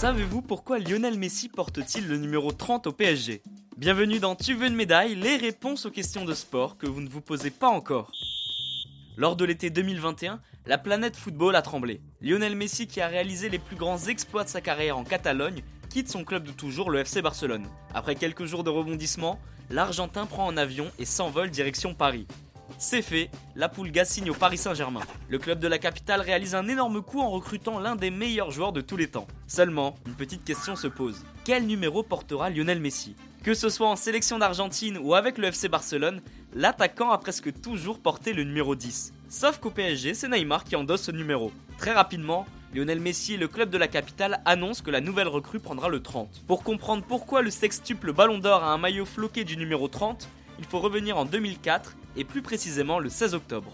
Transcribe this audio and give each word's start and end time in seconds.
Savez-vous 0.00 0.40
pourquoi 0.40 0.78
Lionel 0.78 1.18
Messi 1.18 1.50
porte-t-il 1.50 2.08
le 2.08 2.16
numéro 2.16 2.52
30 2.52 2.86
au 2.86 2.92
PSG 2.92 3.42
Bienvenue 3.76 4.18
dans 4.18 4.34
Tu 4.34 4.54
veux 4.54 4.66
une 4.66 4.74
médaille, 4.74 5.14
les 5.14 5.36
réponses 5.36 5.84
aux 5.84 5.90
questions 5.90 6.24
de 6.24 6.32
sport 6.32 6.78
que 6.78 6.86
vous 6.86 7.02
ne 7.02 7.08
vous 7.08 7.20
posez 7.20 7.50
pas 7.50 7.68
encore. 7.68 8.10
Lors 9.18 9.36
de 9.36 9.44
l'été 9.44 9.68
2021, 9.68 10.40
la 10.64 10.78
planète 10.78 11.16
football 11.16 11.54
a 11.54 11.60
tremblé. 11.60 12.00
Lionel 12.22 12.56
Messi, 12.56 12.86
qui 12.86 13.02
a 13.02 13.08
réalisé 13.08 13.50
les 13.50 13.58
plus 13.58 13.76
grands 13.76 14.06
exploits 14.06 14.44
de 14.44 14.48
sa 14.48 14.62
carrière 14.62 14.96
en 14.96 15.04
Catalogne, 15.04 15.62
quitte 15.90 16.08
son 16.08 16.24
club 16.24 16.44
de 16.44 16.52
toujours, 16.52 16.90
le 16.90 17.00
FC 17.00 17.20
Barcelone. 17.20 17.66
Après 17.92 18.14
quelques 18.14 18.46
jours 18.46 18.64
de 18.64 18.70
rebondissement, 18.70 19.38
l'Argentin 19.68 20.24
prend 20.24 20.48
un 20.48 20.56
avion 20.56 20.90
et 20.98 21.04
s'envole 21.04 21.50
direction 21.50 21.92
Paris. 21.92 22.26
C'est 22.78 23.02
fait, 23.02 23.30
la 23.56 23.68
Pulga 23.68 24.04
signe 24.04 24.30
au 24.30 24.34
Paris 24.34 24.58
Saint-Germain. 24.58 25.00
Le 25.28 25.38
club 25.38 25.60
de 25.60 25.68
la 25.68 25.78
capitale 25.78 26.20
réalise 26.20 26.54
un 26.54 26.68
énorme 26.68 27.02
coup 27.02 27.20
en 27.20 27.30
recrutant 27.30 27.78
l'un 27.78 27.96
des 27.96 28.10
meilleurs 28.10 28.50
joueurs 28.50 28.72
de 28.72 28.80
tous 28.80 28.96
les 28.96 29.08
temps. 29.08 29.26
Seulement, 29.46 29.94
une 30.06 30.14
petite 30.14 30.44
question 30.44 30.76
se 30.76 30.86
pose. 30.86 31.24
Quel 31.44 31.66
numéro 31.66 32.02
portera 32.02 32.50
Lionel 32.50 32.80
Messi? 32.80 33.16
Que 33.42 33.54
ce 33.54 33.68
soit 33.68 33.88
en 33.88 33.96
sélection 33.96 34.38
d'Argentine 34.38 34.98
ou 34.98 35.14
avec 35.14 35.38
le 35.38 35.46
FC 35.46 35.68
Barcelone, 35.68 36.20
l'attaquant 36.54 37.10
a 37.10 37.18
presque 37.18 37.60
toujours 37.60 37.98
porté 37.98 38.32
le 38.32 38.44
numéro 38.44 38.74
10. 38.74 39.12
Sauf 39.28 39.58
qu'au 39.58 39.70
PSG, 39.70 40.14
c'est 40.14 40.28
Neymar 40.28 40.64
qui 40.64 40.76
endosse 40.76 41.02
ce 41.02 41.12
numéro. 41.12 41.52
Très 41.78 41.92
rapidement, 41.92 42.46
Lionel 42.74 43.00
Messi 43.00 43.34
et 43.34 43.38
le 43.38 43.48
club 43.48 43.70
de 43.70 43.78
la 43.78 43.88
capitale 43.88 44.42
annoncent 44.44 44.84
que 44.84 44.90
la 44.90 45.00
nouvelle 45.00 45.28
recrue 45.28 45.58
prendra 45.58 45.88
le 45.88 46.02
30. 46.02 46.44
Pour 46.46 46.62
comprendre 46.62 47.02
pourquoi 47.02 47.42
le 47.42 47.50
sextuple 47.50 48.12
Ballon 48.12 48.38
d'Or 48.38 48.62
a 48.62 48.72
un 48.72 48.78
maillot 48.78 49.06
floqué 49.06 49.44
du 49.44 49.56
numéro 49.56 49.88
30, 49.88 50.28
il 50.58 50.64
faut 50.64 50.78
revenir 50.78 51.16
en 51.16 51.24
2004 51.24 51.96
et 52.16 52.24
plus 52.24 52.42
précisément 52.42 52.98
le 52.98 53.08
16 53.08 53.34
octobre. 53.34 53.72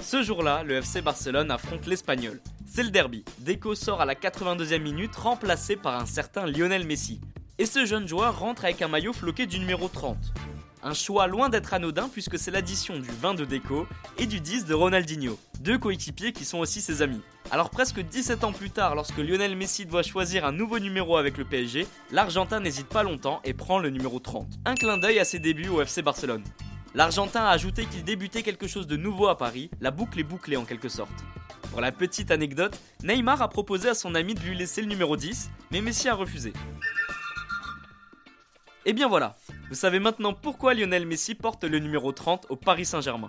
Ce 0.00 0.22
jour-là, 0.22 0.62
le 0.64 0.76
FC 0.76 1.02
Barcelone 1.02 1.50
affronte 1.50 1.86
l'Espagnol. 1.86 2.40
C'est 2.66 2.82
le 2.82 2.90
derby. 2.90 3.24
Deco 3.40 3.74
sort 3.74 4.00
à 4.00 4.04
la 4.04 4.14
82e 4.14 4.80
minute, 4.80 5.14
remplacé 5.14 5.76
par 5.76 6.00
un 6.00 6.06
certain 6.06 6.46
Lionel 6.46 6.86
Messi. 6.86 7.20
Et 7.58 7.66
ce 7.66 7.84
jeune 7.84 8.08
joueur 8.08 8.38
rentre 8.38 8.64
avec 8.64 8.82
un 8.82 8.88
maillot 8.88 9.12
floqué 9.12 9.46
du 9.46 9.58
numéro 9.58 9.88
30. 9.88 10.16
Un 10.82 10.94
choix 10.94 11.26
loin 11.26 11.48
d'être 11.48 11.74
anodin 11.74 12.08
puisque 12.08 12.38
c'est 12.38 12.50
l'addition 12.50 12.98
du 12.98 13.08
20 13.08 13.34
de 13.34 13.44
Deco 13.44 13.86
et 14.18 14.26
du 14.26 14.40
10 14.40 14.64
de 14.64 14.74
Ronaldinho, 14.74 15.38
deux 15.60 15.78
coéquipiers 15.78 16.32
qui 16.32 16.44
sont 16.44 16.58
aussi 16.58 16.80
ses 16.80 17.02
amis. 17.02 17.20
Alors 17.52 17.70
presque 17.70 18.00
17 18.00 18.44
ans 18.44 18.52
plus 18.52 18.70
tard, 18.70 18.94
lorsque 18.94 19.18
Lionel 19.18 19.56
Messi 19.56 19.84
doit 19.84 20.04
choisir 20.04 20.44
un 20.44 20.52
nouveau 20.52 20.78
numéro 20.78 21.16
avec 21.16 21.36
le 21.36 21.44
PSG, 21.44 21.84
l'Argentin 22.12 22.60
n'hésite 22.60 22.86
pas 22.86 23.02
longtemps 23.02 23.40
et 23.42 23.54
prend 23.54 23.80
le 23.80 23.90
numéro 23.90 24.20
30. 24.20 24.46
Un 24.64 24.76
clin 24.76 24.98
d'œil 24.98 25.18
à 25.18 25.24
ses 25.24 25.40
débuts 25.40 25.68
au 25.68 25.82
FC 25.82 26.00
Barcelone. 26.00 26.44
L'Argentin 26.94 27.42
a 27.42 27.50
ajouté 27.50 27.86
qu'il 27.86 28.04
débutait 28.04 28.44
quelque 28.44 28.68
chose 28.68 28.86
de 28.86 28.96
nouveau 28.96 29.26
à 29.26 29.36
Paris, 29.36 29.68
la 29.80 29.90
boucle 29.90 30.20
est 30.20 30.24
bouclée 30.24 30.56
en 30.56 30.64
quelque 30.64 30.88
sorte. 30.88 31.10
Pour 31.72 31.80
la 31.80 31.90
petite 31.90 32.30
anecdote, 32.30 32.78
Neymar 33.02 33.42
a 33.42 33.48
proposé 33.48 33.88
à 33.88 33.94
son 33.94 34.14
ami 34.14 34.34
de 34.34 34.40
lui 34.40 34.56
laisser 34.56 34.80
le 34.80 34.86
numéro 34.88 35.16
10, 35.16 35.50
mais 35.72 35.80
Messi 35.80 36.08
a 36.08 36.14
refusé. 36.14 36.52
Et 38.86 38.92
bien 38.92 39.08
voilà, 39.08 39.34
vous 39.70 39.74
savez 39.74 39.98
maintenant 39.98 40.34
pourquoi 40.34 40.74
Lionel 40.74 41.04
Messi 41.04 41.34
porte 41.34 41.64
le 41.64 41.80
numéro 41.80 42.12
30 42.12 42.46
au 42.48 42.54
Paris 42.54 42.86
Saint-Germain. 42.86 43.28